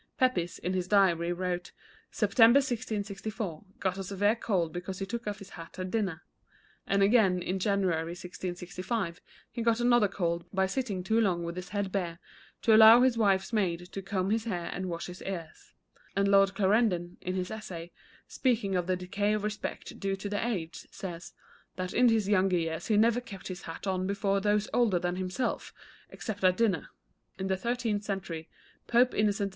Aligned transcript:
Pepys, 0.17 0.57
in 0.57 0.73
his 0.73 0.87
diary, 0.87 1.31
wrote: 1.31 1.73
"September, 2.09 2.57
1664, 2.57 3.63
got 3.79 3.99
a 3.99 4.03
severe 4.03 4.35
cold 4.35 4.73
because 4.73 4.97
he 4.97 5.05
took 5.05 5.27
off 5.27 5.37
his 5.37 5.51
hat 5.51 5.77
at 5.77 5.91
dinner;" 5.91 6.23
and 6.87 7.03
again, 7.03 7.39
in 7.39 7.59
January, 7.59 8.13
1665, 8.15 9.21
he 9.51 9.61
got 9.61 9.79
another 9.79 10.07
cold 10.07 10.43
by 10.51 10.65
sitting 10.65 11.03
too 11.03 11.21
long 11.21 11.43
with 11.43 11.55
his 11.55 11.69
head 11.69 11.91
bare, 11.91 12.17
to 12.63 12.75
allow 12.75 13.03
his 13.03 13.15
wife's 13.15 13.53
maid 13.53 13.91
to 13.91 14.01
comb 14.01 14.31
his 14.31 14.45
hair 14.45 14.71
and 14.73 14.89
wash 14.89 15.05
his 15.05 15.21
ears; 15.21 15.75
and 16.15 16.27
Lord 16.27 16.55
Clarendon, 16.55 17.17
in 17.21 17.35
his 17.35 17.51
essay, 17.51 17.91
speaking 18.27 18.75
of 18.75 18.87
the 18.87 18.95
decay 18.95 19.33
of 19.33 19.43
respect 19.43 19.99
due 19.99 20.15
the 20.15 20.43
aged, 20.43 20.87
says 20.91 21.31
"that 21.75 21.93
in 21.93 22.09
his 22.09 22.27
younger 22.27 22.57
days 22.57 22.87
he 22.87 22.97
never 22.97 23.21
kept 23.21 23.49
his 23.49 23.61
hat 23.61 23.85
on 23.85 24.07
before 24.07 24.41
those 24.41 24.67
older 24.73 24.97
than 24.97 25.17
himself, 25.17 25.71
except 26.09 26.43
at 26.43 26.57
dinner." 26.57 26.89
In 27.37 27.45
the 27.45 27.55
thirteenth 27.55 28.03
century 28.03 28.49
Pope 28.87 29.13
Innocent 29.13 29.49
IV. 29.49 29.49